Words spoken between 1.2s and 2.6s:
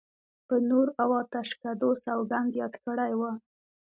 آتشکدو سوګند